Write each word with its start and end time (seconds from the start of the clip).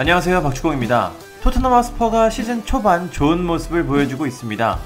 안녕하세요 0.00 0.44
박주공입니다. 0.44 1.10
토트넘 1.42 1.72
하스퍼가 1.72 2.30
시즌 2.30 2.64
초반 2.64 3.10
좋은 3.10 3.44
모습을 3.44 3.84
보여주고 3.84 4.26
있습니다. 4.26 4.78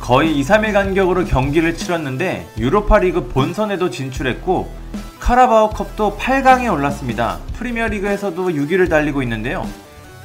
거의 0.00 0.38
2, 0.38 0.42
3일 0.44 0.72
간격으로 0.72 1.24
경기를 1.24 1.74
치렀는데 1.74 2.48
유로파리그 2.56 3.30
본선에도 3.30 3.90
진출했고 3.90 4.72
카라바오컵도 5.18 6.16
8강에 6.16 6.72
올랐습니다. 6.72 7.40
프리미어리그에서도 7.54 8.48
6위를 8.50 8.88
달리고 8.88 9.24
있는데요. 9.24 9.66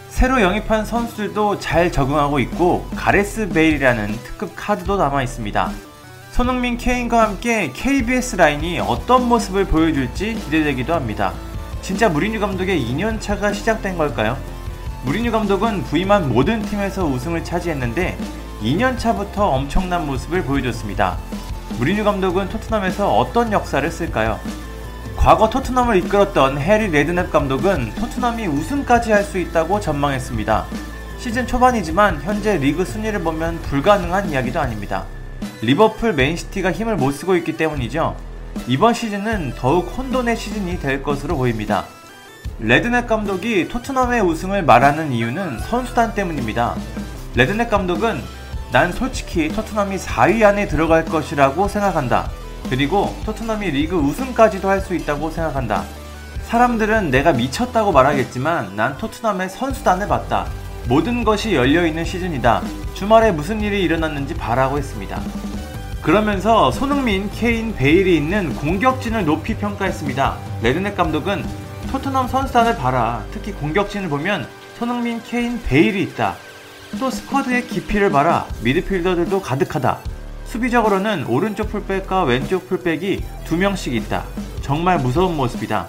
새로 0.09 0.39
영입한 0.39 0.85
선수들도 0.85 1.57
잘 1.57 1.91
적응하고 1.91 2.37
있고 2.37 2.87
가레스 2.95 3.49
베일이라는 3.49 4.11
특급 4.11 4.51
카드도 4.55 4.97
남아 4.97 5.23
있습니다. 5.23 5.71
손흥민 6.29 6.77
케인과 6.77 7.29
함께 7.29 7.71
KBS 7.73 8.35
라인이 8.35 8.79
어떤 8.81 9.27
모습을 9.27 9.65
보여줄지 9.65 10.35
기대되기도 10.35 10.93
합니다. 10.93 11.33
진짜 11.85 12.09
무리뉴 12.09 12.39
감독의 12.39 12.83
2년차가 12.83 13.53
시작된 13.53 13.95
걸까요? 13.95 14.39
무리뉴 15.03 15.31
감독은 15.31 15.83
부임한 15.83 16.33
모든 16.33 16.63
팀에서 16.63 17.05
우승을 17.05 17.43
차지했는데 17.43 18.17
2년차부터 18.63 19.37
엄청난 19.37 20.07
모습을 20.07 20.41
보여줬습니다. 20.45 21.15
무리뉴 21.77 22.03
감독은 22.03 22.49
토트넘에서 22.49 23.15
어떤 23.15 23.51
역사를 23.51 23.91
쓸까요? 23.91 24.39
과거 25.15 25.47
토트넘을 25.47 25.97
이끌었던 25.97 26.57
해리 26.57 26.87
레드넵 26.87 27.29
감독은 27.29 27.93
토트넘이 27.93 28.47
우승까지 28.47 29.11
할 29.11 29.23
수 29.23 29.37
있다고 29.37 29.79
전망했습니다. 29.79 30.65
시즌 31.19 31.45
초반이지만 31.45 32.23
현재 32.23 32.57
리그 32.57 32.83
순위를 32.83 33.21
보면 33.21 33.61
불가능한 33.61 34.31
이야기도 34.31 34.59
아닙니다. 34.59 35.05
리버풀 35.61 36.13
맨시티가 36.13 36.71
힘을 36.71 36.95
못 36.95 37.11
쓰고 37.11 37.35
있기 37.35 37.57
때문이죠. 37.57 38.15
이번 38.67 38.93
시즌은 38.93 39.53
더욱 39.57 39.95
혼돈의 39.95 40.35
시즌이 40.35 40.79
될 40.79 41.03
것으로 41.03 41.37
보입니다. 41.37 41.85
레드넷 42.59 43.05
감독이 43.05 43.67
토트넘의 43.67 44.21
우승을 44.21 44.63
말하는 44.63 45.11
이유는 45.11 45.59
선수단 45.59 46.15
때문입니다. 46.15 46.75
레드넷 47.35 47.69
감독은 47.69 48.21
난 48.71 48.91
솔직히 48.91 49.49
토트넘이 49.49 49.97
4위 49.97 50.43
안에 50.43 50.67
들어갈 50.67 51.05
것이라고 51.05 51.67
생각한다. 51.67 52.29
그리고 52.69 53.15
토트넘이 53.25 53.69
리그 53.69 53.95
우승까지도 53.97 54.67
할 54.69 54.81
수 54.81 54.95
있다고 54.95 55.29
생각한다. 55.29 55.83
사람들은 56.45 57.11
내가 57.11 57.33
미쳤다고 57.33 57.91
말하겠지만 57.91 58.75
난 58.75 58.97
토트넘의 58.97 59.49
선수단을 59.49 60.07
봤다. 60.07 60.47
모든 60.87 61.23
것이 61.23 61.55
열려있는 61.55 62.05
시즌이다. 62.05 62.61
주말에 62.93 63.31
무슨 63.31 63.61
일이 63.61 63.81
일어났는지 63.83 64.35
바라고 64.35 64.77
했습니다. 64.77 65.21
그러면서 66.05 66.69
손흥민, 66.69 67.31
케인, 67.31 67.73
베일이 67.73 68.15
있는 68.15 68.53
공격진을 68.57 69.25
높이 69.25 69.55
평가했습니다. 69.55 70.37
레드넵 70.61 70.95
감독은 70.95 71.43
토트넘 71.91 72.27
선수단을 72.27 72.77
봐라. 72.77 73.23
특히 73.31 73.51
공격진을 73.53 74.07
보면 74.07 74.47
손흥민, 74.77 75.19
케인, 75.23 75.59
베일이 75.63 76.03
있다. 76.03 76.35
또 76.99 77.09
스쿼드의 77.09 77.65
깊이를 77.65 78.11
봐라. 78.11 78.45
미드필더들도 78.63 79.41
가득하다. 79.41 79.97
수비적으로는 80.45 81.25
오른쪽 81.25 81.71
풀백과 81.71 82.25
왼쪽 82.25 82.69
풀백이 82.69 83.23
두 83.45 83.57
명씩 83.57 83.95
있다. 83.95 84.25
정말 84.61 84.99
무서운 84.99 85.35
모습이다. 85.35 85.87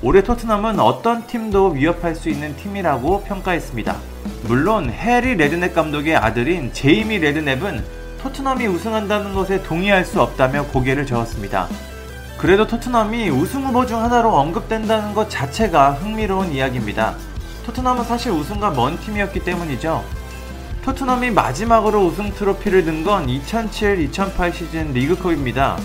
올해 0.00 0.22
토트넘은 0.22 0.80
어떤 0.80 1.26
팀도 1.26 1.72
위협할 1.72 2.14
수 2.14 2.30
있는 2.30 2.56
팀이라고 2.56 3.24
평가했습니다. 3.24 3.96
물론 4.44 4.88
해리 4.88 5.34
레드넵 5.34 5.74
감독의 5.74 6.16
아들인 6.16 6.72
제이미 6.72 7.18
레드넵은 7.18 7.97
토트넘이 8.22 8.66
우승한다는 8.66 9.34
것에 9.34 9.62
동의할 9.62 10.04
수 10.04 10.20
없다며 10.20 10.64
고개를 10.66 11.06
저었습니다. 11.06 11.68
그래도 12.36 12.66
토트넘이 12.66 13.30
우승 13.30 13.64
후보 13.66 13.86
중 13.86 14.02
하나로 14.02 14.34
언급된다는 14.34 15.14
것 15.14 15.28
자체가 15.30 15.92
흥미로운 15.92 16.52
이야기입니다. 16.52 17.14
토트넘은 17.66 18.04
사실 18.04 18.32
우승과 18.32 18.70
먼 18.70 18.98
팀이었기 18.98 19.40
때문이죠. 19.40 20.04
토트넘이 20.84 21.30
마지막으로 21.30 22.06
우승 22.06 22.32
트로피를 22.32 22.84
든 22.84 23.04
건 23.04 23.26
2007-2008 23.26 24.52
시즌 24.52 24.92
리그컵입니다. 24.92 25.76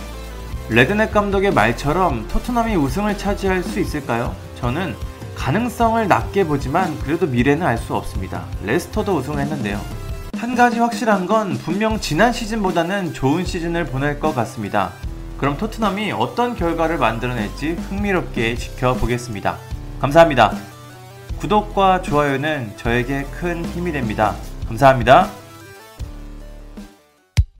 레드넷 0.70 1.12
감독의 1.12 1.52
말처럼 1.52 2.28
토트넘이 2.30 2.76
우승을 2.76 3.18
차지할 3.18 3.64
수 3.64 3.80
있을까요? 3.80 4.34
저는 4.60 4.96
가능성을 5.36 6.08
낮게 6.08 6.46
보지만 6.46 6.98
그래도 7.00 7.28
미래는 7.28 7.66
알 7.66 7.78
수 7.78 7.96
없습니다. 7.96 8.46
레스터도 8.64 9.16
우승을 9.18 9.40
했는데요. 9.40 9.80
한 10.44 10.56
가지 10.56 10.78
확실한 10.78 11.26
건 11.26 11.58
분명 11.58 12.02
지난 12.02 12.34
시즌보다는 12.34 13.14
좋은 13.14 13.46
시즌을 13.46 13.86
보낼 13.86 14.20
것 14.20 14.36
같습니다. 14.36 14.92
그럼 15.38 15.56
토트넘이 15.56 16.12
어떤 16.12 16.54
결과를 16.54 16.98
만들어낼지 16.98 17.78
흥미롭게 17.88 18.56
지켜보겠습니다. 18.56 19.58
감사합니다. 20.02 20.54
구독과 21.38 22.02
좋아요는 22.02 22.74
저에게 22.76 23.24
큰 23.32 23.64
힘이 23.64 23.94
됩니다. 23.94 24.36
감사합니다. 24.68 25.30